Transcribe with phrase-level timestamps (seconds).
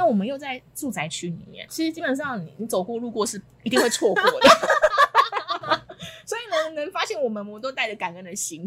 [0.00, 4.48] 但我们又在住宅区里面，其实基本上你你走过路过是一定会错过的。
[6.24, 8.66] 所以呢，能发现我们，我都带着感恩的心。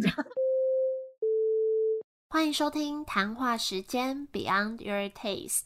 [2.28, 5.64] 欢迎收听谈话时间 Beyond Your Taste。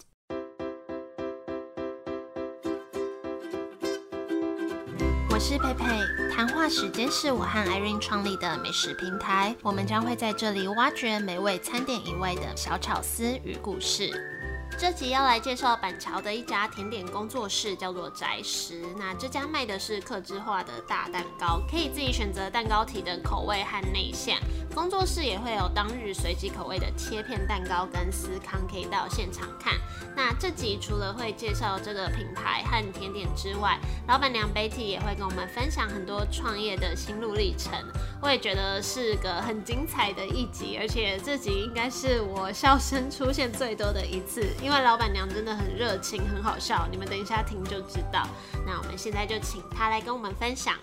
[5.29, 5.86] 我是佩佩，
[6.34, 14.37] 谈话时间是我和 Irene 创立的美食平台，我们将会在这里挖掘美味餐点以外的小巧思与故事。
[14.79, 18.83] 这集要来介绍板桥的一家甜点工作室，叫做宅食。
[18.95, 24.38] 那这家卖的是客制化的大蛋糕，可以自己选择蛋糕体的口味和内馅。
[24.75, 29.73] 工作室也会有当日随机口味的切片蛋糕跟司康，可以到现场看。
[30.16, 37.73] 那这集除了会介绍这个品牌和甜点之外，老板娘 Betty 也会跟我们分享很多创业的心路历程。
[38.21, 44.45] 我也觉得是个很精彩的一集，而且这集应该是我笑声 出现最多的一次。
[44.67, 48.27] 因为老板娘真的很热情，很好笑，你们等一下听就知道。
[48.66, 50.75] 那我们现在就请她来跟我们分享。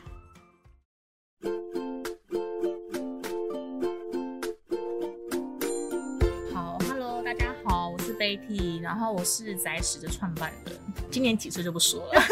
[6.55, 10.81] 好，Hello，大家好，我是 Betty，然后我是宅食的创办人，
[11.11, 12.23] 今年几岁就不说了。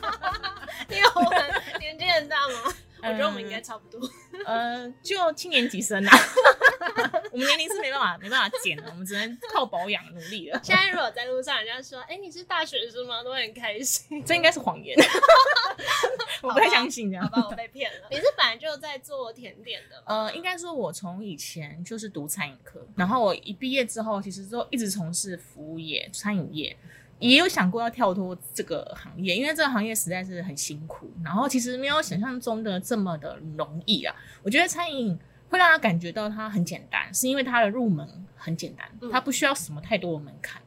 [0.88, 2.72] 因为我们年纪很大吗？
[3.04, 4.00] 我觉得我们应该差不多。
[4.46, 6.10] 呃，就七年级生啊。
[7.30, 10.60] 我们年龄是没办法没办法减的，我们只能靠保养努力了。
[10.62, 14.22] 现在如果在路上，人家说：“哎，你是大学生吗？”都会很开心。
[14.24, 14.96] 这应该是谎言，
[16.42, 17.24] 我不太相信这样。
[17.28, 18.08] 好吧，我被骗了。
[18.10, 20.02] 你是本来就在做甜点的？
[20.06, 26.76] 呃，应该说，我从以前就是读餐饮科，然后我一毕业之后，其实都一直从事服务业、餐饮业。
[27.18, 34.16] 也有想过要跳脱这个行业，因为这个行业实在是很辛苦，然后其实没有想象中的这么的容易啊。
[34.42, 35.18] 我觉得餐饮
[35.50, 40.62] 会让他感觉到它很简单，是因为它的入门很简单，它不需要什么太多的门槛。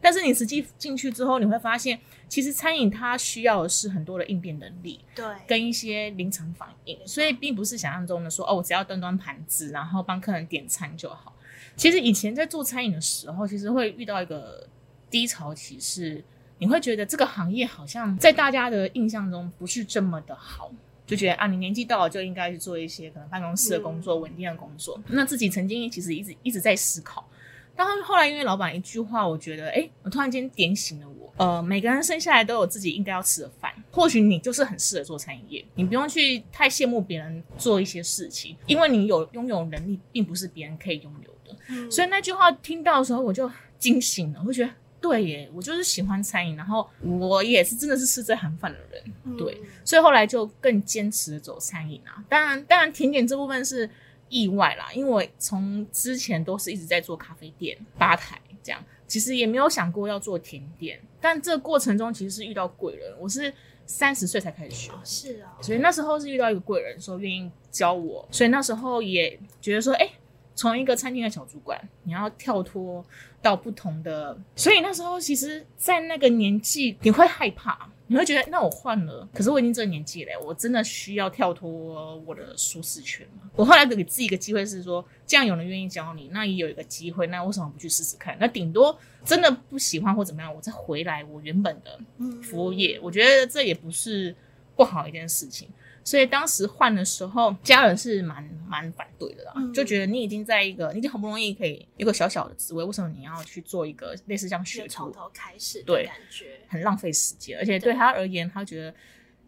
[0.00, 11.34] 但是你实际进去之后，你会发现，其实餐饮它需要的是很多的应变能力，对，跟一些临场反应，所以并不是想象中的说哦，我只要端端盘子，然后帮客人点餐就好。
[11.76, 14.66] 其实以前在做餐饮的时候，其实会遇到一个。
[15.10, 16.22] 低潮期是
[16.58, 20.70] 你会觉得这个行业好像在大家的印象中不是这么的好，
[21.10, 24.96] 就觉得啊，你年纪到了就应该去做一些可能办公室的工作、稳定的工作。
[25.08, 27.28] 那自己曾经其实一直一直在思考，
[27.74, 31.32] 但后来因为老板一句话，我觉得哎，我突然间点醒了我。
[31.36, 41.90] 呃，每个人生下来都有自己应该要吃的饭，或许你就是很适合做餐饮业，你不用去太羡慕别人做一些事情，因为你有拥有能力，并不是别人可以拥有的。
[41.90, 43.50] 所以那句话听到的时候，我就
[43.80, 44.70] 惊醒了，我觉得。
[45.00, 52.22] 对耶，我就是喜欢餐饮，然后我也是真的是吃这行饭的人，对，所以后来就更坚持走餐饮啊。
[52.28, 53.88] 当然，当然甜点这部分是
[54.28, 61.00] 意外啦，因为我从之前都是一直在做咖啡店吧台这样，其实也没有想过要做甜点。
[61.18, 63.52] 但这个过程中其实是遇到贵人，我是
[63.86, 70.10] 三十岁才开始学，是啊，所以那时候是遇到一个贵人说愿意教我，所以那时候也觉得说，哎。
[70.60, 73.02] 从一个餐厅的小主管，你要跳脱
[73.40, 83.48] 到不同的，所以那时候其实，在那个年纪，你会害怕，你会觉得，那我换了，可是我已经这个年纪了，我真的需要跳脱我的舒适圈吗？
[83.56, 88.36] 我后来给自己一个机会是说，这样有人愿意教你，那也有一个机会，那为什么不去试试看？
[88.38, 88.94] 那顶多
[89.24, 91.98] 真的不喜欢或怎么样，我再回来我原本的
[92.42, 94.36] 服务业，我觉得这也不是
[94.76, 95.66] 不好一件事情。
[96.10, 105.80] 所以当时换的时候，家人是蛮蛮反对的啦，就觉得你已经在一个，你已经好不容易可以一个小小的职位，为什么你要去做一个类似这样学从头开始？
[105.84, 108.92] 对，感觉很浪费时间，而且对他而言，他觉得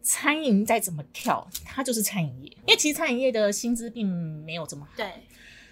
[0.02, 4.06] 餐饮再怎么跳，他就是餐饮业，因为其实餐饮业的薪资并
[4.44, 4.92] 没有这么好。
[4.96, 5.10] 对，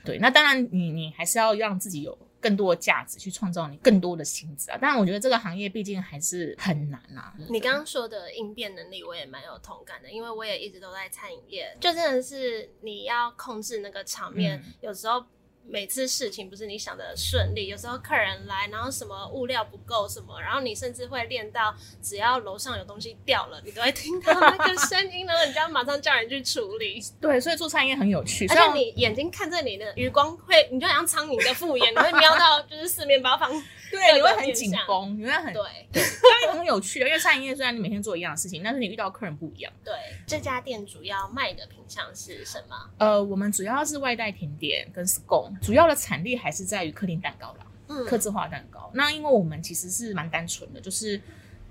[0.05, 2.19] 对，那当然你你还是要让自己有。
[2.41, 4.79] 更多的价值去创造你更多的薪资啊！
[4.79, 7.35] 当然，我觉得这个行业毕竟还是很难啊。
[7.49, 15.25] 你刚刚说的应变能力，我也蛮有同感的，因为我也一直都在餐饮业，就真的是你要控制那个场面，有时候。
[15.67, 27.01] 每次事情不是你想的顺利，有时候客人来，然后什么物料不够什么，然后你甚至会练到，只要楼上有东西掉了，你都会听到那个声音，然后你就要马上叫人去处理。
[27.21, 33.51] 对，所以做餐饮很有趣，而且你眼睛看着你的余光会，你就好像苍蝇的复眼，你会瞄到就是四面八方。
[33.91, 39.73] 对，你会很紧绷，你会很对，对，当然很有趣因为餐饮业虽然你每天做一样的事情，但是你遇到客人不一样。
[39.85, 39.93] 对，
[40.29, 42.77] 这家店主要卖的品相是什么？
[42.99, 48.91] 呃，我们主要是外带甜点跟 scone，主要的产力还是在于客厅蛋糕啦，嗯，客制化蛋糕。
[48.95, 51.21] 那因为我们其实是蛮单纯的，就是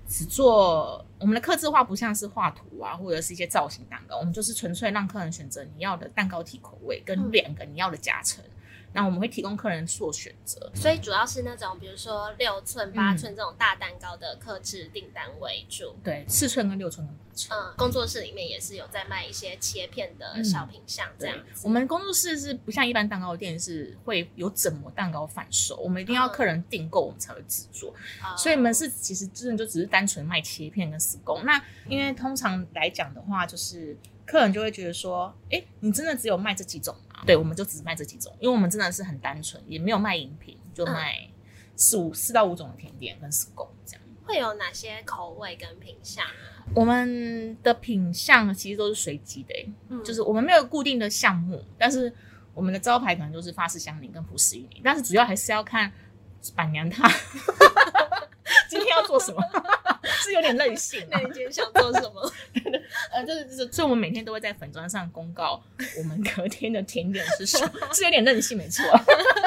[0.06, 8.44] 只做我们的客制化，不像是画图啊，或者是一些造型蛋糕，我们就是纯粹让客人选择你要的蛋糕体口味跟两个你要的夹层。
[8.92, 10.70] 那我们会提供客人做选择。
[10.74, 15.94] 所以主要是那种比如说六寸、八寸这种大蛋糕的客制订单为主。
[16.02, 17.58] 对，四寸跟六寸跟八寸。
[17.58, 21.62] 嗯，工作室里面也是有在卖一些切片的小品相这样子。
[21.64, 27.94] 我们工作室是不像一般蛋糕店是会有整模蛋糕贩售，我们一定要客人订购我们才会制作。
[28.36, 31.42] 所以我们是其实真的就只是单纯卖切片跟施工。
[31.44, 33.96] 那因为通常来讲的话，就是
[34.26, 37.09] 客人就会觉得说，哎，你真的只有卖这几种吗？
[37.26, 41.28] 对，我们就只卖这几种，因为我们真的是很单纯，也没有卖饮品，就卖
[41.76, 44.02] 四五四到五种的甜点跟手工这样。
[44.24, 46.30] 会有哪些口味跟品相啊？
[46.74, 49.54] 我们的品相其实都是随机的，
[49.88, 52.12] 嗯，就是我们没有固定的项目，但是
[52.54, 55.92] 我们的招牌可能就是法式香柠跟葡式芋泥，但是主要还是要看
[56.54, 57.08] 板娘她
[58.70, 59.42] 今天要做什么。
[60.22, 61.06] 是有点任性。
[61.10, 62.32] 那你今天想做什么？
[63.12, 65.62] 呃，就是就是，所以我们每天都会在粉砖上公告
[65.98, 68.84] 我们隔天的甜点是什么， 是有点任性，没错。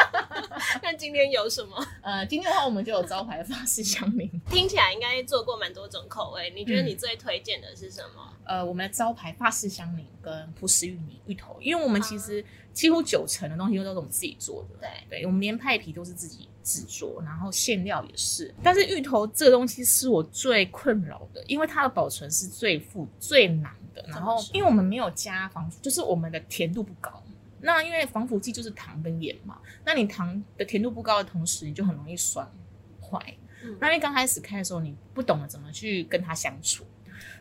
[0.81, 1.75] 那今天有什么？
[2.01, 6.51] 呃，今天的话我们就有招牌法式香柠，听起来应该做过蛮多种口味。
[6.56, 8.34] 你觉得你最推荐的是什么？
[8.45, 12.44] 呃，我们的招牌法式香柠跟葡式芋泥芋头，因为我们其实
[12.74, 14.80] 几乎九成的东西都是我们自己做的。
[14.80, 14.89] 对，
[15.19, 16.50] 对，我们连派皮都是自己。
[16.66, 24.03] 制作，然后馅料也是，但是芋头这个东西是我最困扰的，因为它的保存是最复最难的。
[24.07, 27.24] 然后，因为我们没有加防腐，就是我们的甜度不高。
[27.62, 32.45] 那因为防腐剂就是糖跟盐嘛，那你糖的甜度不高的同时，你就很容易酸
[33.01, 33.19] 坏。
[33.80, 36.85] 那因为刚开始开的时候，你不懂得怎么去跟它相处，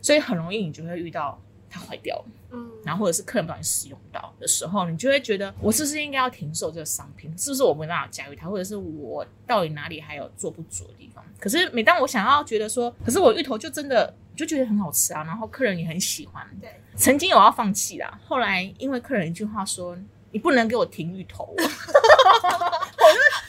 [0.01, 1.41] 所以很容易你就会遇到。
[1.73, 7.33] 它坏掉了，嗯，然后或者是客人不小心使用到的时候，你就会觉得我是不是应该要停售这个商品？
[7.39, 11.25] 是不是我没办法驾驭它，或者是我到底哪里还有做不足的地方？
[11.41, 19.97] 可是每当我想要觉得说，可是我芋头就真的就觉得很好吃啊，然后客人也很喜欢，对，曾经有要放弃啦，后来因为客人一句话说，
[20.31, 21.69] 你不能给我停芋头， 我就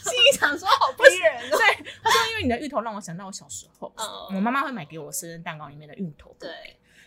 [0.10, 3.92] 心里想说好逼人，对，他说因为你的芋头让我想到我小时候，
[4.34, 6.50] 我妈妈会买给我生日蛋糕里面的芋头，对。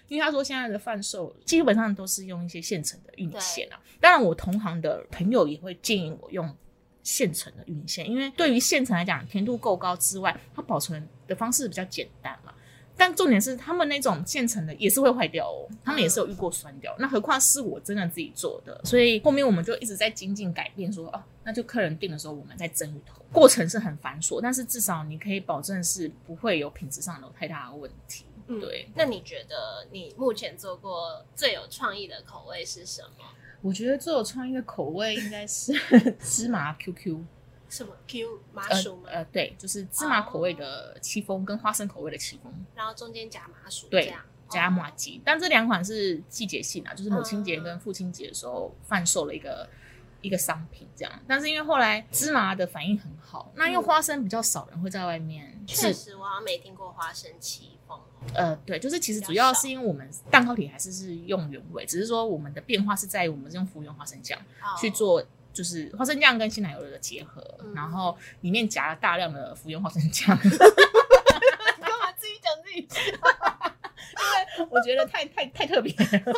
[0.09, 6.55] 因为他说现在的贩售基本上都是用一些现成的玉米线啊，当然我同行的朋友也会建议我用
[7.03, 12.53] 现成的玉米线，因为对于现成来讲，甜度够高之外，它保存的方式比较简单嘛。
[12.99, 28.25] 但重点是他们那种现成的也是会坏掉哦，他们也是有遇过酸掉，那何况是我真的自己做的，所以后面我们就一直在精进改变，说哦，那就客人订的时候我们再蒸芋头，过程是很繁琐，但是至少你可以保证是不会有品质上有太大的问题。
[28.47, 33.25] 对，那你觉得你目前做过最有创意的口味是什么？
[33.63, 35.73] 我觉得最有创意的口味应该是
[36.21, 37.25] 芝麻 QQ，
[37.69, 39.09] 什么 Q 麻薯吗？
[39.11, 44.15] 呃，对，就是芝麻口味的戚风跟花生口味的戚风，然后中间夹麻薯，对，
[44.49, 45.21] 夹麻吉。
[45.25, 49.69] 但这两款是季节性啊，就是母亲节跟父亲节的时候贩售了一个。
[50.23, 55.63] 一个商品这样，但是因为后来芝麻的反应很好，那因为花生比较少人会在外面。
[55.69, 57.76] 确实，我好像没听过花生戚风。
[58.35, 64.39] 呃，对，就是其实主要是因为我们蛋糕体还是是用原味，只是说我们的变化是在于我们是用福源花生酱
[64.81, 67.43] 去做，就是花生酱跟鲜奶油的结合，
[67.75, 70.37] 然后里面夹了大量的福源花生酱。
[71.79, 72.89] 干嘛自己讲自己？
[74.71, 75.95] 我觉得太太太特别，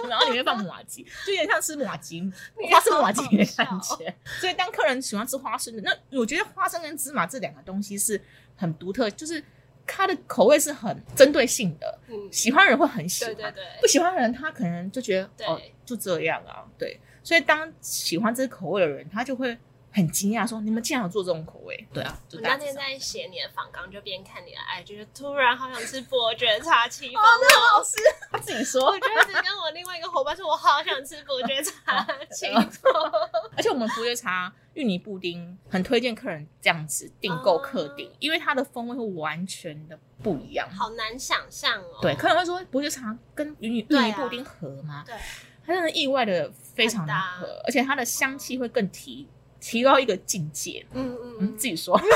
[0.08, 2.20] 然后里面放马吉，就有点像吃马吉
[2.70, 4.14] 花生马吉的感觉。
[4.40, 8.20] 所以当客人喜欢吃花生的，那我觉得花生跟芝麻这两个东西是
[8.56, 9.42] 很独特，就是
[9.88, 11.98] 它的口味是很针对性的。
[12.08, 16.64] 嗯，喜欢人会很喜欢，对对对，不喜欢的人他可能就觉得哦就这样啊。
[16.78, 19.58] 对，所以当喜欢这个口味的人，他就会。
[19.98, 21.88] 很惊讶，说你们竟然有做这种口味？
[21.92, 27.16] 对啊，我那天在写你的访纲，就边看你的爱，就是突然好想吃伯爵茶戚风。
[27.16, 27.96] 那好吃，
[28.30, 28.86] 他自己说。
[28.86, 32.92] 我就一直跟我另外一个伙伴说，我好想吃伯爵茶 戚风。
[33.56, 40.68] 而且我们伯爵茶芋泥布丁很推荐客人这样子订购客订，因为它的风味会完全的不一样。
[40.70, 41.98] 好难想象哦。
[42.00, 45.02] 对，客人会说伯爵茶跟芋泥芋泥布丁合吗？
[45.04, 45.16] 对，
[45.66, 49.26] 它真的意外的非常的合，而且它的香气会更提。
[49.60, 52.08] 提高一个境界，嗯嗯嗯，自己说，好失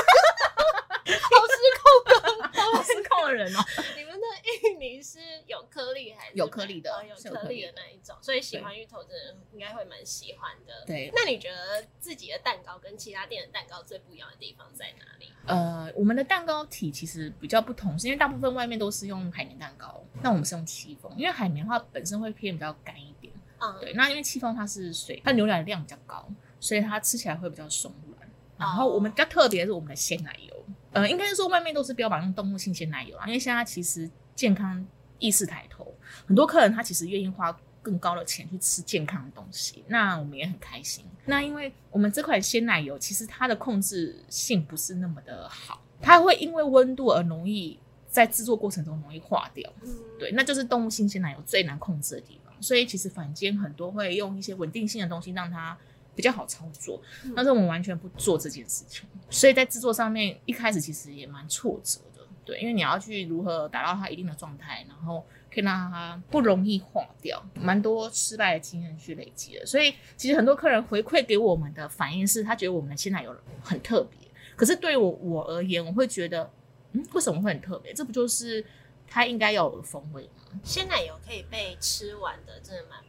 [1.79, 2.13] 控的，
[2.61, 3.59] 好失控的人哦。
[3.97, 4.25] 你们的
[4.69, 6.89] 芋泥是有颗粒还是有颗粒的？
[7.07, 10.85] 有颗粒的那一种，所以喜欢芋头的人应该会蛮喜欢的。
[10.85, 15.31] 对，那你觉得自己的蛋糕跟其他店的蛋糕最不一样的地方在哪里？
[15.45, 23.33] 呃，我们的蛋糕体其实比较不同，是因为大部分外面都是用海绵蛋糕，那我们是用戚风，因为海绵的话本身会偏比较干一点。
[23.59, 26.27] 嗯，对，那因为戚风它是水，它牛奶量比较高。
[26.63, 34.87] 所以它吃起来会比较松软，然后我们比较特别是我们的鲜奶油，呃，应该是说外面都是标榜用动物性鲜奶油啊，因为现在其实健康
[35.19, 35.93] 意识抬头，
[36.25, 41.03] 很多客人他其实愿意花更高的钱去吃健康的东西，那我们也很开心。
[41.25, 47.77] 那因为我们这款鲜奶油其实它的控制性不是那么的好，它会因为温度而容易
[48.07, 49.69] 在制作过程中容易化掉。
[49.81, 52.53] 嗯，对，那就是动物性鲜奶油最难控制的地方。
[52.61, 55.77] 所以其实坊间很多会用一些稳定性的东西让它
[56.15, 62.21] 比较好操作，嗯但是我们完全不做这件事情，所以在制作上面一开始其实也蛮挫折的。
[62.45, 69.65] 对，因为你要去如何达到它一定的状态，然后可以让它不容易化掉，蛮多失败的经验去累积的。
[69.65, 74.19] 所以其实很多客人回馈给我们的反应是，他觉得我们的鲜奶油很特别。
[74.57, 76.51] 可是对我我而言，我会觉得，
[76.91, 77.93] 嗯，为什么会很特别？
[77.93, 78.63] 这不就是
[79.07, 80.59] 它应该要有的风味吗？
[80.63, 82.99] 鲜奶油可以被吃完的，真的蛮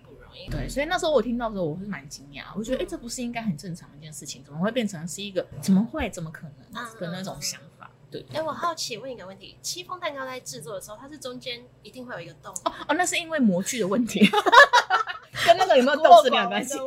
[0.50, 6.52] 对，所以那时候我听到的时候，我是蛮惊讶，我觉得，哎、这不是应该很正常的一件事情，怎么会变成是一个怎么会怎么可能
[7.00, 7.90] 的那种想法？
[8.10, 12.54] 对，哎、我好奇问一个问题：戚风蛋糕在制作的时候，它是中间一定会有一个洞？
[12.64, 14.20] 哦哦，那是因为模具的问题，
[15.46, 16.78] 跟那个有没有豆质量有关系。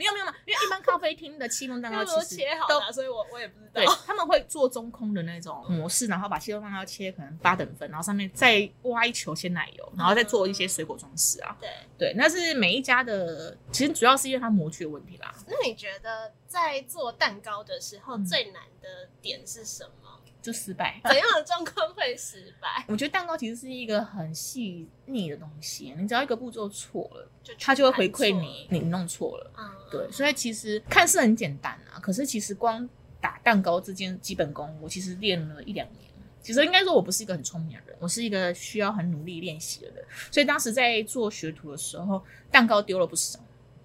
[0.00, 3.86] 没有没有没有，因为一般咖啡厅的戚风蛋糕其实都切好的，所以我我也不知道对。
[4.06, 11.54] 他们会做中空的那种模式，然后把戚风蛋糕切可能八等份，然后上面再挖一球鲜奶油，然后再做一些水果装饰啊。
[11.60, 15.34] 对，对，那是每一家的，其实主要是因为它模具的问题啦。
[15.46, 20.09] 那你觉得在做蛋糕的时候最难的点是什么？
[20.42, 21.00] 就失败。
[21.04, 22.84] 怎样的状况会失败？
[22.88, 29.50] 我觉得蛋糕其实是一个很细腻的东西，你只要一个步骤错了，就它就会回馈你，你弄错了。
[29.54, 29.70] 错了。
[29.70, 32.88] 嗯，对，所以其实看似很简单啊，可是其实光
[33.20, 36.10] 打蛋糕这件基本功，我其实练了一两年。
[36.42, 40.02] 其实应该说，我不是一个很聪明的人，我是一个需要很努力练习的人。
[40.30, 43.38] 所以当时在做学徒的时候，蛋糕丢了不少，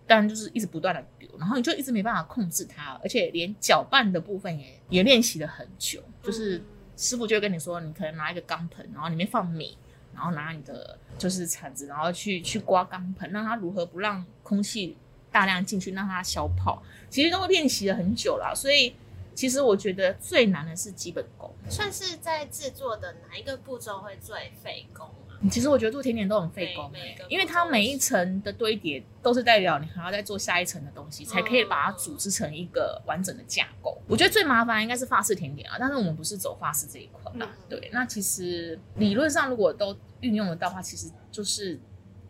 [0.07, 6.57] 但就是一直不断的丢，然后你就一直没办法控制它，而且连搅拌的部分也也练习了很久，就是。
[6.57, 6.65] 嗯
[6.97, 9.77] 师傅就会跟你说，你可能拿一个钢盆，然后里面放米，
[10.13, 14.95] 然后拿你的就是铲子，然后去去刮钢盆，让它如何不让空气
[15.29, 16.81] 大量进去，让它消泡。
[17.09, 18.95] 其实都练习了很久了，所以
[19.33, 21.53] 其实我觉得最难的是基本功。
[21.69, 25.24] 算是在制作的哪一个步骤会最费工啊？
[25.49, 26.91] 其实我觉得做甜点都很费工、
[27.29, 34.01] 因为它每一层的堆叠都是代表你还要再做下一层的东西，才可以把它组织成一个完整的架构。
[34.07, 37.47] 我觉得最麻烦应该是法式甜点啊，但是我们不是走法式这一块啦。
[37.51, 41.79] 嗯对，那其实理论上如果都运用得到的话，其实就是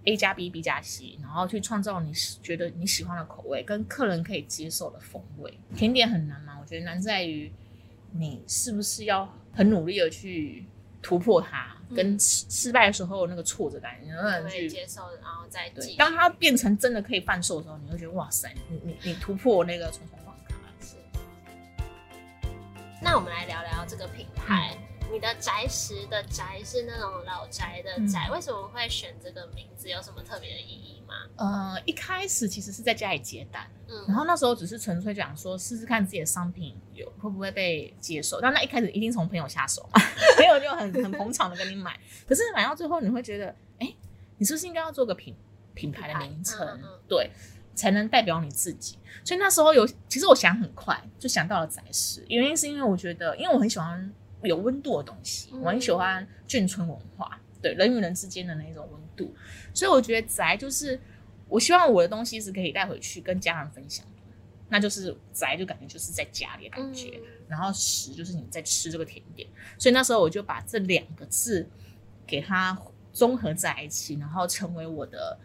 [0.06, 5.58] A 加 B，B 加 C，然后去创造你喜觉得你喜欢的口味，跟客人可以接受的风味。
[5.76, 6.58] 甜点很难吗？
[6.62, 7.52] 我觉得难在于
[8.12, 10.66] 你是不是要很努力的去
[11.06, 14.70] 突破它，跟失失败的时候那个挫折感，你能不能可以去？
[14.70, 20.56] 接受，然后再对，当它变成真的可以贩售的时候，你会觉得哇塞，你你你突破那个重重关卡。
[20.82, 20.96] 是。
[23.04, 24.76] 那我们来聊聊这个品牌。
[24.80, 29.88] 嗯你的宅食的宅是那种老宅的宅，为什么会选这个名字？
[29.90, 31.16] 有什么特别的意义吗？
[31.38, 40.02] 呃，一开始其实是在家里接单，嗯，然后那时候只是纯粹讲说试试看自己的商品有会不会被接受，但那一开始一定从朋友下手嘛，
[40.38, 41.98] 朋友就很很捧场的跟你买，
[42.28, 43.94] 可是买到最后你会觉得，哎，
[44.38, 45.36] 你是不是应该要做个品
[45.74, 46.60] 品牌的名称？
[46.68, 47.32] 嗯嗯对，
[47.74, 48.98] 才能代表你自己。
[49.24, 54.12] 所以那时候有，其实我想很快就想到了宅食，原因是因为我觉得，因为我很喜欢
[54.44, 55.62] 有温度的东西，嗯。
[55.62, 59.34] 我很喜欢眷村文化，对人与人之间的那种温度，
[59.74, 61.00] 所以我觉得宅就是
[61.48, 64.22] 我希望我的东西是可以带回去跟家人分享的，
[64.70, 67.24] 那就是宅就感觉就是在家里的感觉，嗯。
[67.48, 71.68] 然后食就是你在吃这个甜点，所以那时候我就把这两个字
[72.26, 72.78] 给它
[73.14, 75.38] 综合在一起，然后成为我的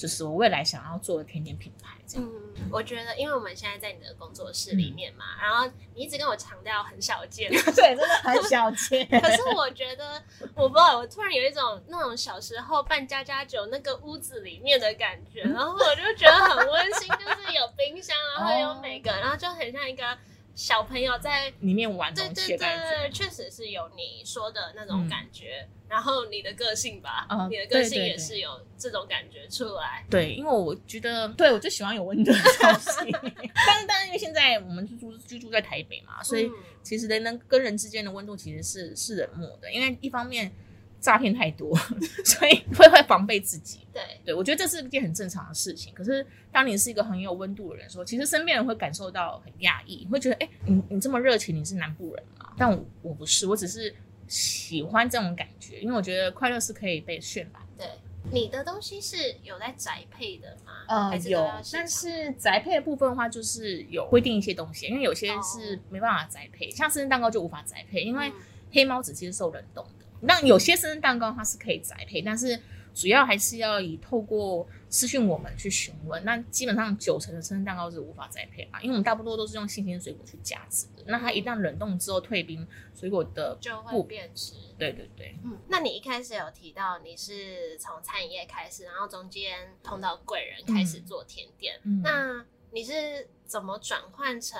[0.00, 2.26] 就是我未来想要做的甜点品牌这样。
[2.26, 9.06] 嗯，我觉得，因为我们现在在你的工作室里面嘛，然后你一直跟我强调很少见，对，真的很少见。
[9.20, 10.22] 可是我觉得，
[10.54, 20.16] 我不知道，我突然有一种那种小时候办家家酒那个屋子里面的感觉，然后我就觉得很温馨，就是有冰箱，然后有每个，然后就很像一个
[20.60, 21.50] 小朋友在。
[21.60, 22.98] 里面玩东对对对西的感觉。
[22.98, 30.04] 对，确实是有你说的那种感觉，然后你的个性吧，哦你的个性也是有这种感觉出来。
[30.10, 33.10] 对，因为我觉得，对我就喜欢有温度的东西。
[33.66, 36.52] 但是，但是因为现在我们居住居住在台北嘛，所以嗯
[36.82, 39.72] 其实人跟跟人之间的温度其实是是冷漠的。
[39.72, 40.52] 因为一方面
[41.00, 41.74] 诈骗太多，
[42.24, 43.80] 所以会会防备自己。
[43.92, 45.92] 对，对我觉得这是一件很正常的事情。
[45.94, 52.52] 可是当你是一个很有温度的人的时候，其实身边人会感受到很压抑，会觉得，哎、你你这么热情，你是南部人吗？
[52.58, 53.94] 但我我不是，我只是
[54.28, 57.52] 喜欢这种感觉，因为我觉得快乐是可以被渲染。
[57.78, 57.86] 对，
[58.30, 60.72] 你的东西是有在宅配的吗？
[60.86, 68.34] 呃还是有但是宅配的部分的话，就是有规定一些东西，因为有些是没办法宅配，像生日蛋糕就无法宅配，因为嗯
[68.72, 69.99] 黑猫只接受冷冻的。
[70.20, 72.60] 那有些生日蛋糕它是可以宅配，但是
[72.92, 76.24] 主要还是要以透过私讯我们去询问。
[76.24, 81.04] 那基本上九成的生日蛋糕是无法宅配嘛，因为我们大部分都是用新鲜水果去加持的。
[81.06, 84.54] 那它一旦冷冻之后退冰，水果的就会不变质。
[84.76, 94.58] 对对对，嗯，那你一开始有提到你是从餐饮业开始，然后中间碰到贵人开始做甜点，嗯那你是怎么转换成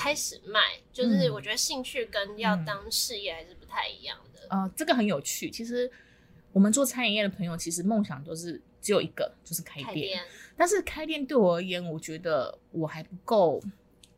[0.00, 0.60] 开始卖？
[0.90, 4.46] 就是嗯我觉得兴趣跟要当事业还是不太一样的。
[4.48, 5.50] 呃，这个很有趣。
[5.50, 5.90] 其实
[6.52, 10.18] 我们做餐饮业的朋友，其实梦想都是只有一个，就是开店。
[10.56, 13.62] 但是开店对我而言，我觉得我还不够，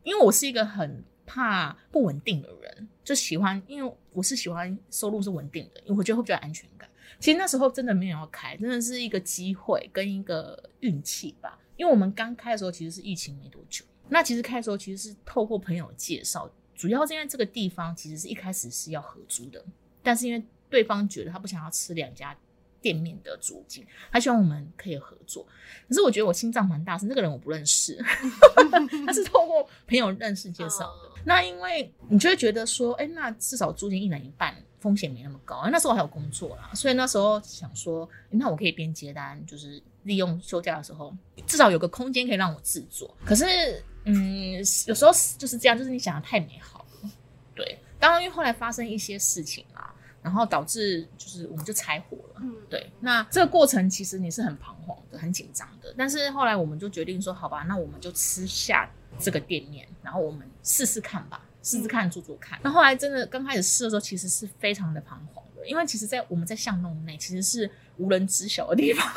[0.03, 6.89] 因为我是一个很怕不稳定的人，就喜欢，因为我是喜欢收入是稳定的，因为我觉得会比较有安全感。
[7.19, 11.59] 其实那时候真的没有要开，真的是一个机会跟一个运气吧。
[11.75, 19.63] 因为我们刚开的时候其实是疫情没多久，那其实开的时候其实是透过朋友介绍，主要是因为这个地方其实是一开始是要合租的，
[20.01, 22.35] 但是因为对方觉得他不想要吃两家
[22.81, 25.45] 店面的租金，他希望我们可以合作。
[25.87, 27.97] 可是我觉得我心脏蛮大，是那个人我不认识，
[29.05, 30.85] 他是透过朋友认识介绍的。
[30.85, 35.65] 哦那因为你就会觉得说，哎、那至少租金一人一半，风险没那么高。
[35.71, 41.15] 那时候我还有工作啦，所以那时候想说，诶那我可以边接单，就是利用休假的时候，
[41.47, 43.15] 至少有个空间可以让我制作。
[43.23, 44.53] 可是，嗯，
[44.87, 47.09] 有时候就是这样，就是你想的太美好了。
[47.55, 52.41] 对，当然因为后来发生一些事情啊，然后导致就是我们就拆伙了。
[52.41, 62.59] 嗯，对，那这个过程其实你是很彷徨的、很紧张的，但是后来我们就决定说，好吧，那我们就吃下这个店面，然后我们试试看吧，试试看做做看。
[62.63, 69.09] 那后来真的刚开始试的时候，其实是非常的彷徨的，因为其实，在我们在巷弄内其实是无人知晓的地方，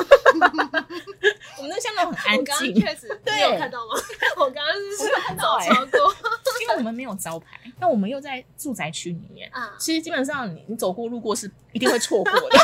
[1.59, 3.95] 我们那巷弄很安静，确实，对你有看到吗？
[4.39, 6.15] 我刚刚是看到欸超过，
[6.63, 12.59] 因为我们没有招牌，那我们又在住宅区里面，啊，其实基本上你你走过路过是一定会错过的。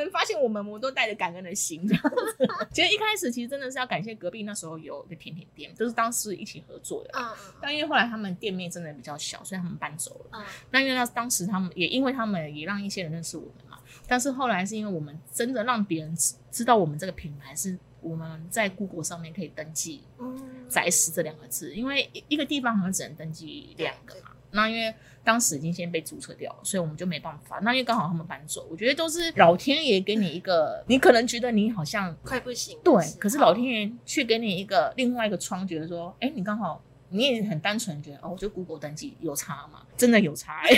[0.00, 2.48] 能发现我们，我们都带着感恩的心这样子。
[2.72, 7.10] 其实一开始其实真的是要感谢隔壁那时候有一个甜点店，就是当时一起合作的。
[7.14, 7.26] 嗯
[7.60, 10.38] 但因为后来他们店面真的比较小，所以他们搬走了。
[10.38, 13.78] 嗯那因为那当时他们也因为他们也让一些人认识我们嘛。
[14.06, 24.30] 但是后来是因为我们真的让别人知知道我们这个品牌是我们在 Google 上面可以登记嗯，宅食这两个字，因为一一个地方好像只能登记两个嘛。
[24.56, 24.92] 那因为
[25.22, 27.58] 当时已经先被注册掉了，所以我们就没办法。
[27.62, 39.82] 那因为刚好他们搬走，我觉得都是老天爷给你一个，你可能觉得你好像快不行的对，，可是老天爷却给你一个另外一个窗，觉得说，哎、你刚好你也很单纯觉得，哦，我就 Google 登记有差嘛？
[39.96, 40.74] 真的有差、欸，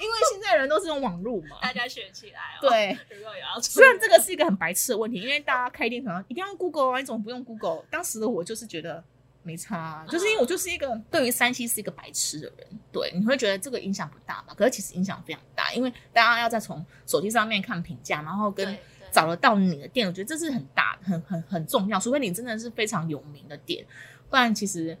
[0.00, 1.58] 因为现在人都是用网络嘛。
[1.62, 7.84] 大家学起来哦。，对， 如果有要虽然这个是一个很白痴的问题，因为大家开店可能一定要 Google 啊，你怎么不用 Google？
[7.90, 9.02] 当时的我就是觉得
[9.48, 14.52] 没差啊、就是因为我就是一个对于山西是一个白痴的人，对，你会觉得这个影响不大吧？
[14.54, 18.76] 可是其实影响非常大，因为大家要再从手机上面看评价，然后跟
[19.10, 21.98] 找得到你的店，我觉得这是很大、很很很重要。
[21.98, 23.82] 除非你真的是非常有名的店，
[24.28, 24.96] 不然其实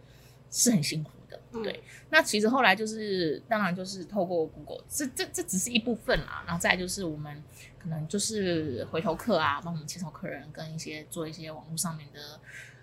[0.50, 1.38] 是很辛苦的。
[1.52, 6.42] 嗯对，那其实后来就是，当然就是透过 Google，这这这只是一部分啦。
[6.46, 7.42] 然后再就是我们
[7.78, 12.40] 可能就是回头客啊，帮我们介绍客人，跟一些做一些网络上面的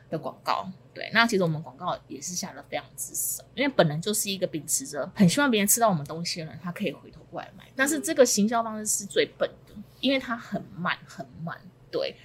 [0.09, 0.69] 的广告。
[0.93, 7.65] 对，那其实我们广告也是下的非常之少，因为本人就是一个秉持着很希望别人吃到我们东西的人，他可以回头过来买。
[7.75, 11.59] 但是这个行销方式是最笨的，因为它很慢很慢。
[11.91, 12.15] 对，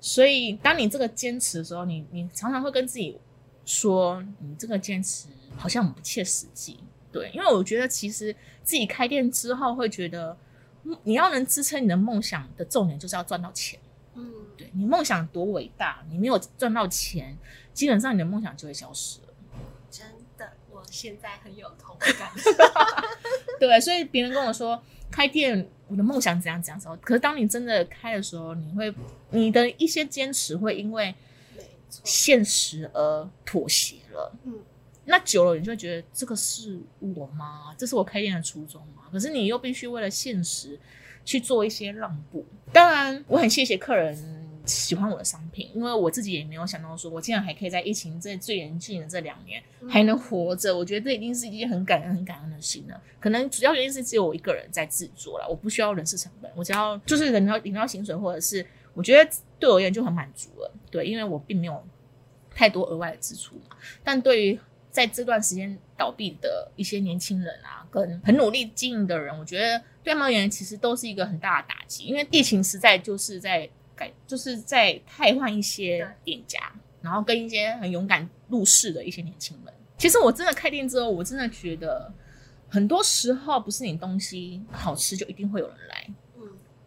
[0.00, 3.16] 所以当你这个坚持的时候，你你常常会跟自己
[3.64, 6.80] 说，你这个坚持好像很不切实际。
[7.12, 10.36] 对，因为我觉得其实自己开店之后会觉得，
[10.82, 13.78] 嗯你要能支撑你的梦想的重点就是要赚到钱。
[14.16, 17.36] 嗯，对你梦想多伟大，你没有赚到钱，
[17.72, 19.28] 基本上你的梦想就会消失了。
[19.90, 22.30] 真的，我现在很有同感。
[23.60, 28.92] 对，所以别人跟我说开店，我的梦想怎样怎样时候，可是当你真的开的时候，你会
[29.30, 31.14] 你的一些坚持会因为，
[32.04, 34.32] 现实而妥协了。
[34.44, 34.60] 嗯，
[35.04, 37.74] 那久了，你就会觉得这个是我吗？
[37.78, 39.04] 这是我开店的初衷吗？
[39.12, 40.78] 可是你又必须为了现实
[41.26, 42.42] 去做一些让步。
[42.72, 44.16] 当然，我很谢谢客人
[44.64, 50.76] 喜欢我的商品，因为我自己也没有想到说，我竟然还可以在疫情这最严峻的这两年嗯还能活着。
[50.76, 53.00] 我觉得这已经是一件很感恩、很感恩的事了。
[53.20, 60.72] 可能主要原因是只有我一个人在制作了，我不需要人事成本，我只要就是领到领到薪水，或者是我觉得对我而言就很满足了。
[60.90, 61.84] 对，因为我并没有
[62.54, 63.76] 太多额外的支出嘛。
[64.02, 64.58] 但对于
[64.90, 76.60] 在这段时间倒闭的一些年轻人啊，跟很努力经营的人，我觉得对他们而言其实都是一个很大的打击，因为疫情实在就是在改，就是在汰换一些店家，
[77.02, 79.74] 然后跟一些很勇敢入市的一些年轻人。
[79.98, 82.14] 其实我真的开店之后，我真的觉得
[82.68, 86.06] 很多时候不是你东西好吃就一定会有人来。
[86.36, 86.42] 嗯，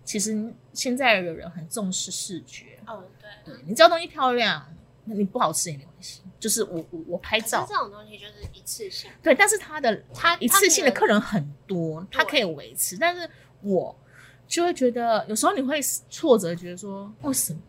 [0.05, 3.53] 其实现在的人很重视视觉，哦，对。
[3.53, 4.65] 对你只要东西漂亮，
[5.03, 6.21] 那你不好吃也没关系。
[6.39, 13.29] 就是我我我拍照这，种东西就是一次性，对，但是他的他一次性的客人，很多，他可以维持，但是
[13.61, 13.93] 我
[14.47, 17.59] 就会觉得有时候你会挫折，觉得说为什么？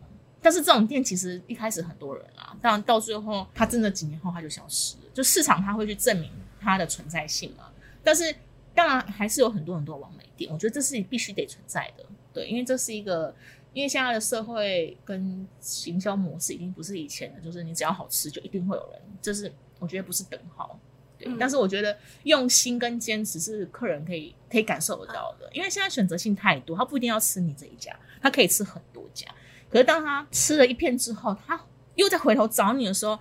[0.41, 7.65] 但是这种店其实一开始很多人啊，当然到最后他真的几年后他就消失了，就市场它会去证明它的存在性嘛。
[8.03, 8.33] 但是
[8.73, 13.35] 当然还是有很多很多完美店，我觉得这是必须得存在的，对，因为这是一个。
[13.73, 20.79] 因为现在的社会跟行销模式已经不是以前的，就是你只要好吃就一定会有人，这是我觉得不是等号。
[21.17, 29.27] 对，嗯但是我觉得用心跟坚持是客人可以可以感受得到的，因为现在选择性太多，他不一定要吃你这一家，他可以吃很多家。
[29.69, 31.59] 可是当他吃了一片之后，他
[31.95, 33.17] 又再回头找你的时候，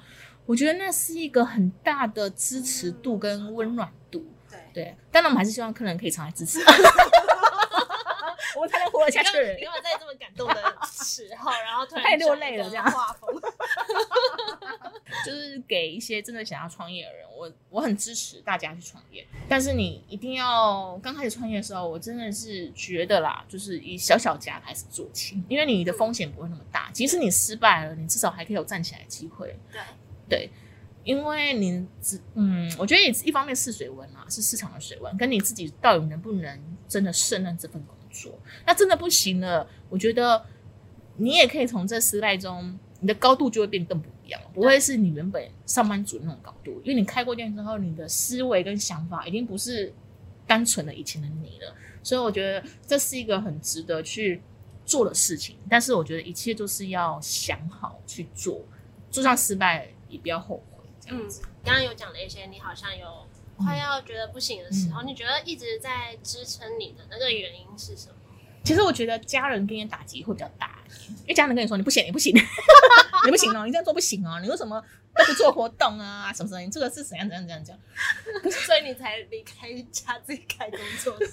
[0.47, 4.25] 我觉得那是一个很大的支持度跟温暖度。
[4.51, 6.59] 对，对，当然我们还是希望客人可以常来支持，
[8.61, 9.39] 我们才能活得下去。
[9.59, 10.55] 你干嘛在这么感动的
[11.03, 13.33] 时候， 然后突然太落泪了这样画风，
[15.25, 29.59] 就是给一些真的想要创业的人，我我很支持大家去创业，但是你一定要刚开始创业的时候，我真的是觉得啦，就是以小小家开始做起，因为你的风险不会那么大，即使你失败了，你至少还可以有站起来的机会。
[29.73, 29.81] 对，
[30.29, 30.51] 对，
[31.03, 38.39] 因为你只嗯，我觉得也一方面是水温啊，是市场的水温，跟你自己到底能不能真的胜任这份工作。
[38.67, 40.45] 那真的不行了，我觉得
[41.17, 49.93] 你也可以从这失败中，你的高度就会变更不一样，不会是你原本上班族的那种高度，因为你开过店之后，你的思维跟想法已经不是
[50.47, 51.75] 单纯的以前的你了。
[52.03, 54.41] 所以我觉得这是一个很值得去
[54.87, 58.65] 做的事情，但是我觉得一切都是要想好去做，
[59.11, 60.85] 就算失败也不要后悔。
[60.99, 63.27] 这样嗯子，，刚刚有讲了一些，你好像有
[63.65, 68.15] 快要觉得不行的时候，你觉得一直在支撑你的那个原因是什么？
[68.63, 70.83] 其实我觉得家人给你打击会比较大，
[71.23, 72.35] 因为家人跟你说你不行，你不行，
[73.25, 74.79] 你不行哦，你这样做不行哦，你为什么
[75.17, 76.31] 都不做活动啊？
[76.31, 76.61] 什么什么？
[76.61, 78.53] 你这个是怎样怎样怎样怎样？
[78.53, 81.33] 所以你才离开家自己开工作室。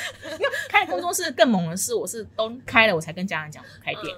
[0.70, 4.16] 开工作室更猛的是，我是都开了，我才跟家人讲我开店。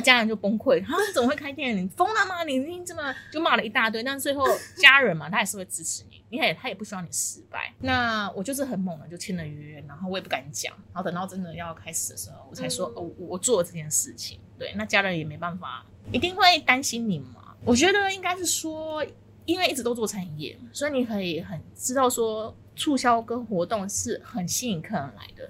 [0.00, 1.76] 家人就崩溃，啊，你怎么会开店？
[1.76, 2.44] 你疯了吗？
[2.44, 4.44] 你你这么就骂了一大堆，但最后
[4.76, 7.72] 家人嘛，他也是会支持你，你也他也不希望你失败。
[7.80, 14.38] 那我就是很猛的就签了约，然后我也不敢讲，然后等到真的要开始的时候，我才说，嗯哦，我我做了这件事情。
[14.58, 17.54] 对，那家人也没办法，一定会担心你嘛。
[17.64, 19.04] 我觉得应该是说，
[19.44, 25.48] 因为一直都做餐饮业，所以你可以很知道说，促销跟活动是很吸引客人来的。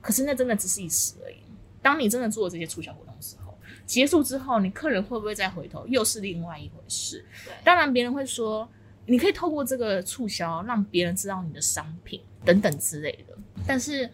[0.00, 1.36] 可是那真的只是一时而已。
[1.80, 3.41] 当你真的做了这些促销活动的时候，
[3.86, 7.24] 结束之后，你客人会不会再回头，又是另外一回事。
[7.44, 8.68] 对，当然，别人会说，
[9.06, 13.36] 你可以透过这个促销让别人知道你的商品等等之类的。
[13.66, 14.10] 但是，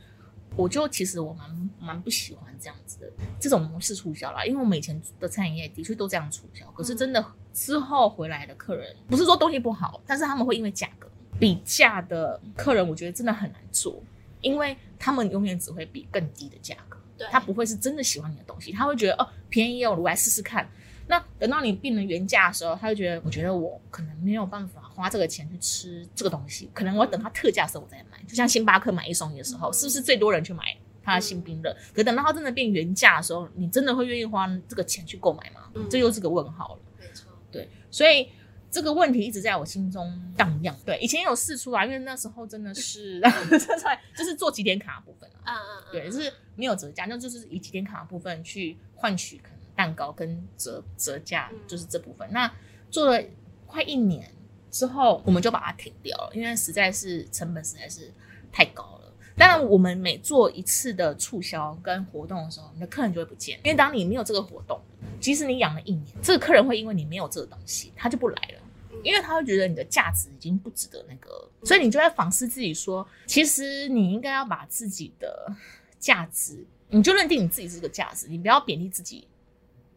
[0.57, 14.03] 我就其实我蛮蛮不喜欢这样子的这种模式促销啦，因为我们以前的餐饮业的确都这样促销，可是真的之后回来的客人，不是说东西不好，但是他们会因为价格比价的客人，我觉得真的很难做，
[14.41, 16.88] 因为他们永远只会比更低的价格。
[17.19, 20.67] 对，他不会是真的喜欢你的东西，他会觉得哦便宜哦，我来试试看。
[21.11, 28.23] 那等到你变成原价的时候，他就觉得，我觉得我可能没有办法花这个钱去吃这个东西，可能我等它特价的时候我再买。
[28.29, 30.65] 就像星巴克买一送一的时候，嗯是不是最多人去买
[31.03, 31.75] 它的新冰乐？
[31.95, 35.63] 可等到它真的变原价的时候，你真的会愿意花这个钱去购买吗？
[35.75, 36.81] 嗯这又是个问号了。
[37.01, 38.29] 没错，对，所以
[38.71, 40.77] 这个问题一直在我心中荡漾。
[40.85, 43.21] 对，以前有试出来，因为那时候真的是
[44.17, 45.55] 就是做几点卡的部分啊。
[45.55, 52.29] 嗯嗯嗯，对，就是没有折价，那就是以几点卡的部分去换取可能蛋糕跟折折价嗯，就是这部分。
[52.31, 52.53] 那
[52.91, 53.23] 做了
[53.67, 54.31] 快一年
[54.71, 58.13] 之后，我们就把它停掉了，因为实在是成本实在是
[58.53, 59.13] 太高了。
[59.37, 64.81] 当然，我们每做一次的促销跟活动的时候，你的客人就会不见，因为当你没有这个活动，
[65.21, 68.63] 即使你养了一年，这个客人会因为你没有这个东西，他就不来了。
[69.05, 75.55] 因为他会觉得你的价值已经不值得那个，所以你就在反思自己说，其实你应该要把自己的
[76.01, 79.29] 价值，你就认定你自己是个价值，你不要贬低自己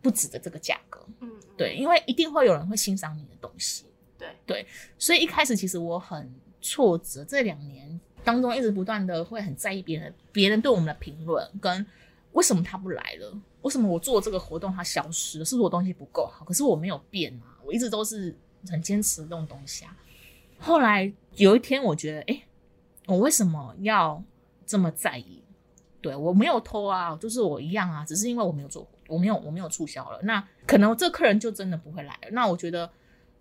[0.03, 1.03] 不值得这个价格。
[1.21, 3.85] 嗯，对，因为一定会有人会欣赏你的东西。
[4.19, 4.67] 对对
[4.99, 6.31] 所以一开始其实我很
[6.61, 11.83] 挫折，这两年当中一直不断的会很在意别人别人对我们的评论，跟
[12.33, 16.43] 为什么他不来了，为什么我做这个活动它消失了，是不是我东西不够好？
[16.45, 18.35] 可是我没有变啊，我一直都是
[18.69, 19.95] 很坚持这种东西啊。
[20.59, 22.43] 后来有一天，我觉得，哎、
[23.07, 24.23] 我为什么要
[24.65, 25.43] 这么在意？
[26.01, 32.17] 对我没有偷啊，就是我一样啊，只是因为我没有做，我没有我没有促销了，那可能这客人就真的不会来。
[32.31, 32.91] 那我觉得，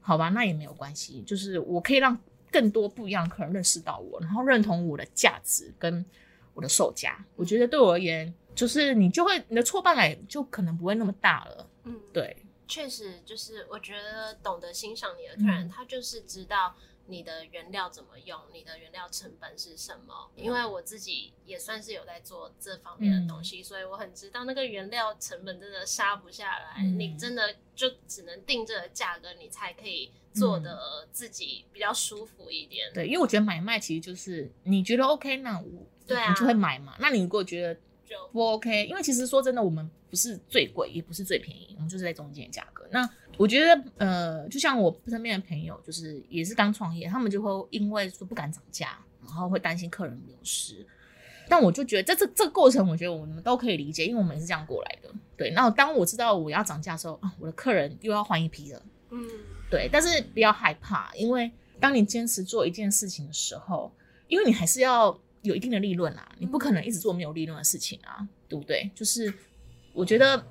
[0.01, 2.19] 好吧，那也没有关系，就是我可以让
[2.51, 6.05] 更多不一样客人认识到我，然后认同我的价值跟
[6.53, 7.25] 我的售价。
[7.35, 11.71] 我觉得对我而言，就是你就会你的挫败感就可能不会那么大了。
[11.85, 12.37] 嗯，对，
[12.69, 20.31] 确实就是我觉得懂得欣赏你的客人，嗯他就是知道你的原料怎么用，你的原料成本是什么。
[20.37, 32.93] 因为我自己也算是有在做这方面的东西，所以我很知道那个原料成本真的杀不下来，嗯你真的就只能定这个价格，你才可以做的自己比较舒服一点。
[32.93, 36.95] 对，因为我觉得买卖其实就是你觉得 OK，那我对啊你就会买嘛。
[37.01, 42.85] 那你如果觉得就不 OK，因为其实说真的，我们不是最贵，也不是最便宜，我们就是在中间的价格。
[42.91, 50.85] 那我觉得，呃，就像我身边的朋友，就是也是刚创业，他们就会因为说不敢涨价，然后会担心客人流失。
[51.49, 55.09] 但我就觉得这这这个过程，我觉得我们都可以理解，因为我们也是这样过来的。
[55.37, 58.83] 对，那当我知道我要涨价的时候，啊，我的客人又要换一批了。
[59.11, 59.25] 嗯，
[59.71, 63.93] 对，但是不要害怕，因为当你坚持做一件事情的时候，
[64.29, 68.91] 因为你还是要有一定的利润啊，你不可能一直做没有利润的事情啊，对不对？
[68.95, 69.33] 就是
[69.93, 70.45] 我觉得，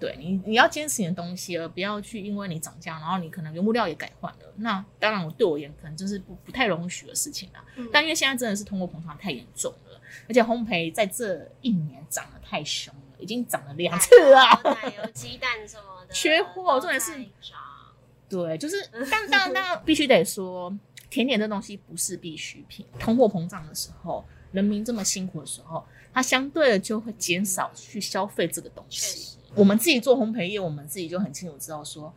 [0.00, 4.52] 对你你要坚持你的东西，而不要去因为你涨价，然后你可能原物料也改换了。
[4.56, 7.64] 那当然，我对我而言可能就是不不太容许的事情啦。
[7.76, 14.40] 嗯但因为现在真的是通货膨胀太严重了，而且烘焙在这一年涨得太凶了，已经涨了两次了。
[14.64, 17.12] 奶油、鸡蛋什么的缺货重点是
[18.28, 18.76] 对，就是，
[19.10, 20.70] 但当然，当然必须得说，
[21.10, 22.84] 甜点这东西不是必需品。
[22.98, 29.36] 通货膨胀的时候，人民这么辛苦的时候，它相对的就会减少去消费这个东西。
[29.54, 32.12] 我们自己做烘焙业，我们自己就很清楚知道说，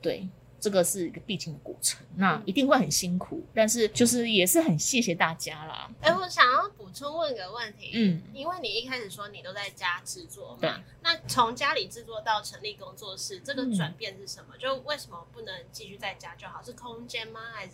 [0.00, 0.28] 对，
[0.64, 5.90] 这个是一个必经的过程，那一定会很辛苦，但是就是也是很谢谢大家啦。
[6.00, 14.56] 哎、我想要补充问个问题，嗯，因为你一开始说你都在家制作嘛，那从家里制作到成立工作室，这个嗯转变是什么？
[14.58, 16.62] 就为什么不能继续在家就好？
[16.62, 17.40] 是空间吗？
[17.52, 17.72] 还是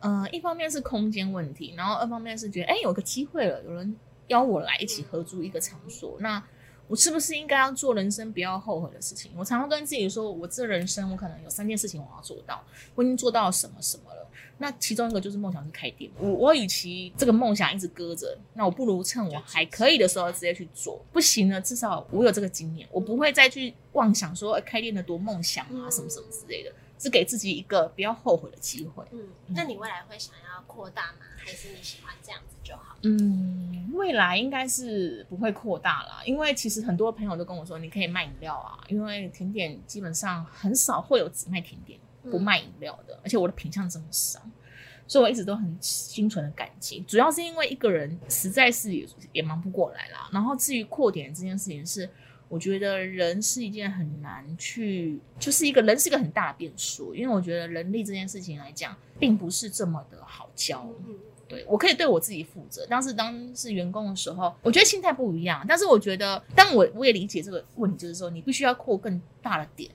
[0.00, 6.42] 呃，一方面是空间问题，然后二方面是觉得，哎、有个机会了，有人邀我来一起合租一个场所，那
[6.88, 9.30] 我是不是应该要做人生不要后悔的事情？
[9.36, 12.62] 我常常跟自己说，我这人生我可能有三件事情我要做到，
[12.94, 14.26] 我已经做到什么什么了。
[14.58, 21.04] 那其中一个就是梦想是开店，我我与其这个梦想一直搁着，那我不如趁我还可以的时候直接去做。
[21.12, 29.04] 不行呢，至少我有这个经验，我不会再去妄想说开店的多梦想啊什么什么之类的，是给自己一个不要后悔的机会。
[29.12, 29.28] 嗯？
[29.48, 31.18] 那你未来会想要扩大吗？
[31.36, 32.96] 还是你喜欢这样子就好？
[33.02, 44.40] 嗯，未来应该是不会扩大啦，因为其实很多朋友都跟我说，你可以卖饮料啊，因为甜点基本上很少会有只卖甜点不卖饮料的，而且我的品相这么少，
[45.06, 47.00] 所以我一直都很心存的感激。
[47.02, 50.28] 主要是因为一个人实在是也也忙不过来啦。
[50.32, 52.08] 然后至于扩点这件事情是。
[52.48, 60.86] 我觉得人是一件很难去，就是一个人是一个很大的变数，因为我觉得人力这件事情来讲，并不是这么的好教。
[61.08, 61.16] 嗯，
[61.48, 62.86] 对我可以对我自己负责。
[62.86, 65.64] 当时当是员工的时候，我觉得心态不一样。
[65.68, 69.90] 但是我觉得，当我我也理解这个问题，就是说你必须要扩更大的点，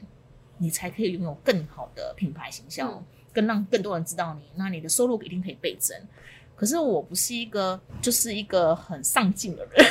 [0.57, 5.97] 你才可以拥有更好的品牌形象，嗯更让更多人知道你，那你的收入一定可以倍增。
[6.53, 9.85] 可是我不是一个，就是一个很上进的人，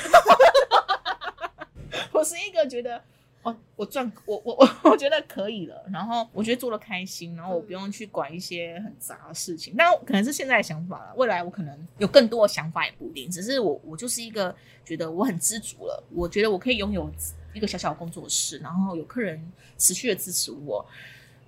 [2.20, 3.02] 我是一个觉得。
[3.42, 9.74] 哦，我赚我我我 我觉得可以了，然后我觉得做的开心，然后我不用去管一些很杂的事情。
[9.78, 13.30] 但可能是现在的想法了，未来我可能有更多的想法也不一定。
[13.30, 14.54] 只是我我就是一个
[14.84, 17.10] 觉得我很知足了，我觉得我可以拥有
[17.54, 20.84] 一个小小的工作室，然后有客人持续的支持我。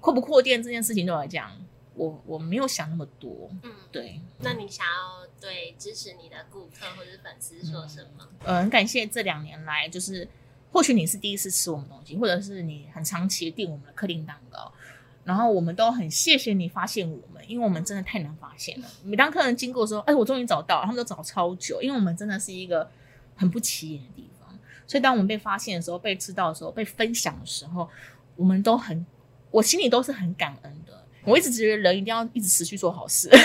[0.01, 1.53] 扩不扩店这件事情对我来讲，
[1.95, 3.51] 我我没有想那么多。
[3.65, 8.27] 嗯，对，那你想要对支持你的顾客或者粉丝说什么？
[8.45, 10.27] 呃，很感谢这两年来，就是
[10.73, 14.73] 或许你是第一次吃我们东西，或者是你很长期订我们的客定蛋糕，
[15.23, 18.89] 然后我们都很谢谢你发现我们，因为我们真的太难发现了。
[19.05, 22.91] 每当客人经过说，哎，我终于找到，他们都找超久，因为我们真的是一个
[23.37, 27.87] 很不起眼的地方，所以当我们被发现的时候，被知道的时候，被分享的时候，
[28.37, 29.05] 我们都很，
[29.51, 31.05] 我心里都是很感恩的。
[31.25, 33.31] 我一直觉得人一定要一直持续做好事。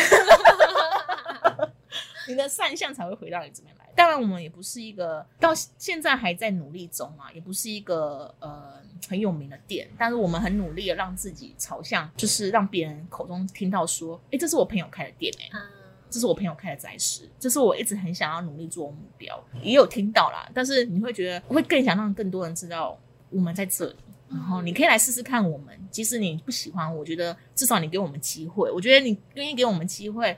[2.27, 3.76] 你的善相才会回到你这边来。
[3.97, 8.73] 当然，我们也不是一个到现在还在努力中啊，也不是一个呃
[9.09, 15.61] 很有名的店，但是我们很努力的让自己朝向，就是让别人口中听到说，哎，这是我朋友开的店哎、嗯，
[16.11, 20.47] 这是我朋友开的宅食，这是我一直很想要努力做的目标，也有听到啦。
[20.53, 22.95] 但是你会觉得，我会更想让更多人知道
[23.31, 23.95] 我们在这里，
[24.29, 25.75] 然后你可以来试试看我们。
[25.89, 30.37] 即使你不喜欢，我觉得至少你给我们机会，我觉得你愿意给我们机会，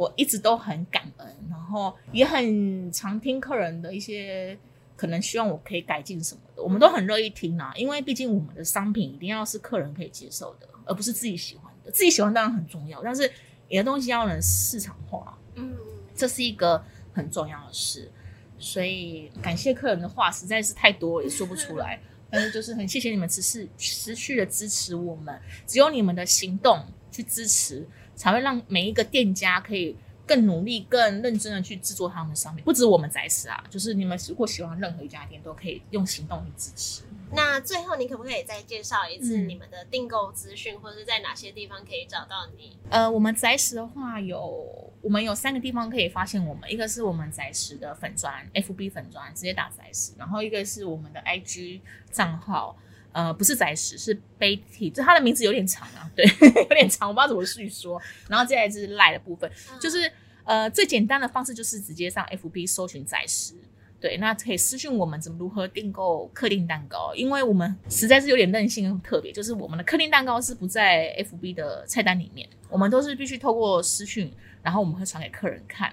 [0.00, 4.58] 我一直都很感恩，然后也很常听客人的一些
[4.96, 11.90] 可能希望我可以改进什么的，我们都很乐意听啊，因为毕竟我们的商品一定要是客人可以接受的，而不是自己喜欢的。
[11.90, 13.30] 自己喜欢当然很重要，但是
[13.68, 15.76] 你的东西要能市场化，嗯，
[16.14, 16.82] 这是一个
[17.12, 18.10] 很重要的事。
[18.58, 22.00] 所以感谢客人的话实在是太多，也说不出来。
[22.32, 26.82] 但是就是很谢谢你们持续持续的支持我们，只有你们的行动
[27.12, 27.86] 去支持，
[28.20, 32.62] 才会让每一个店家可以更努力、更认真的去制作他们的商品。
[32.62, 37.02] 不止我们宅食啊，就是你们如果喜欢任何一家店，都可以用行动去支持。
[37.32, 42.76] 那最后，你可不可以再介绍一次嗯你们的订购资讯，或者是在哪些地方可以找到你？
[42.90, 51.80] 呃，我们宅食的话有，我们有三个地方可以发现我们，一个是我们宅食的粉砖，FB 粉砖直接打宅食，然后一个是我们的 IG
[52.10, 52.76] 账号，
[53.12, 56.24] 呃，不是宅食，是 Betty，就它的名字有点长啊，对，
[56.62, 58.00] 有点长，我不知道怎么叙说。
[58.28, 60.10] 然后接下来是赖的部分，就是
[60.44, 63.54] 呃最简单的方式就是直接上 FB 搜寻宅食。
[64.00, 75.92] 对，那可以私讯我们怎么如何订购客定蛋糕，因为我们实在是有点任性跟特别，就是我们的客定蛋糕是不在 FB 的菜单里面，我们都是必须透过私讯，然后我们会传给客人看。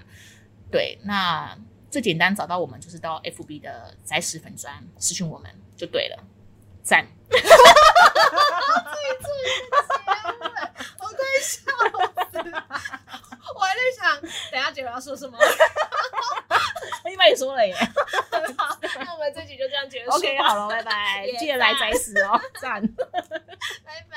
[0.72, 1.54] 对，那
[1.92, 6.24] 最简单找到我们就是到 FB 的宅食粉专私讯我们就对了，
[6.88, 7.06] 赞。
[7.30, 7.36] 我
[11.04, 11.60] 快笑
[12.32, 12.64] 死了！
[13.54, 15.38] 我还在想，等下姐我要说什么。
[17.04, 17.76] 我一般也说了耶。
[18.58, 20.12] 好，那我们这集就这样结束。
[20.12, 22.82] OK，好了，拜拜，记得来宅死哦，赞。
[23.84, 24.16] 拜拜。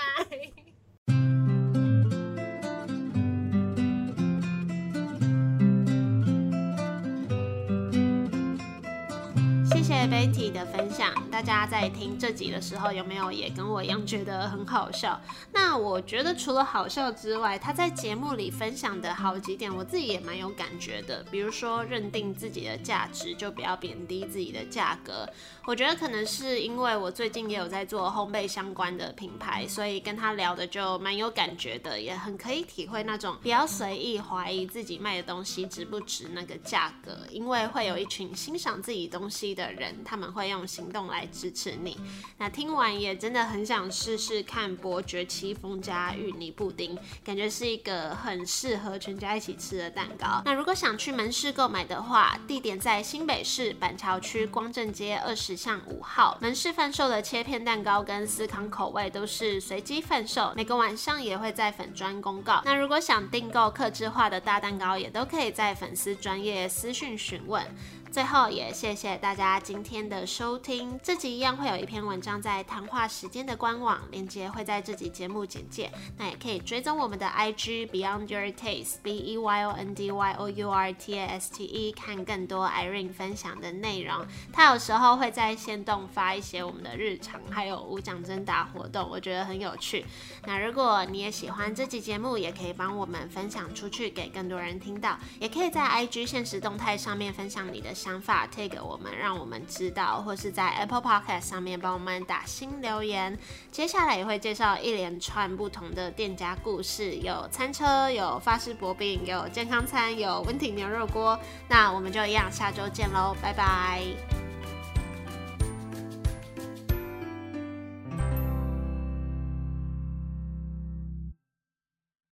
[9.72, 15.18] 谢谢 Betty 的分享，大家在听这集的时候有没有也跟我一样觉得很好笑？
[15.52, 21.24] 那我觉得除了好笑之外，他在节目里分享的好几点，我自己也蛮有感觉的。
[21.30, 25.26] 比如说认定自己的价值，就不要贬低自己的价格。
[25.64, 41.98] 我觉得可能是因为我最近也有在做烘焙相关的品牌，所以跟他聊的就蛮有感觉的，也很可以体会那种不要随意怀疑自己卖的东西值不值那个价格，因为会有一群欣赏自己东西的人，他们会用行动来支持你。
[42.38, 50.42] 那听完也真的很想试试看伯爵戚风加芋泥布丁，感觉是一个很适合全家一起吃的蛋糕。
[50.44, 56.38] 那如果想去门市购买的话，地点在新北市板桥区光正街二十巷五号。
[56.40, 62.62] 门市贩售的切片蛋糕跟司康口味都是随机贩售，每个晚上也会在粉砖公告。
[62.64, 67.64] 那如果想订购客制化的大蛋糕，也都可以在粉丝专业私讯询问。
[68.10, 81.16] 最后也谢谢大家今天的收听，这集一样会有一篇文章在谈话时间的官网，链接会在这集节目简介，那也可以追踪我们的 IG Beyond Your Taste B E Y O N D Y O U R T
[81.16, 84.26] A S T E，看更多 Irene 分享的内容。
[84.52, 90.04] 他有时候会在线动发一些我们的日常，还有无奖征答活动，我觉得很有趣。
[90.46, 103.38] 那如果你也喜欢这集节目，也可以帮我们分享出去，给更多人听到，也可以在 IG 现实动态上面分享你的想法推给我们，让我们知道，或是在 Apple Podcast 上面帮我们打新留言。
[103.70, 111.38] 接下来也会介绍一连串不同的店家故事，有餐车，有法式薄饼，有健康餐，有温体牛肉锅。
[111.68, 114.00] 那我们就一样，下周见喽，拜拜。